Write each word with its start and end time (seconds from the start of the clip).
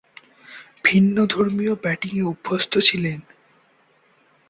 ভিন্নধর্মীয় 0.85 1.73
ব্যাটিংয়ে 1.83 2.23
অভ্যস্ত 2.23 2.73
ছিলেন। 2.79 3.19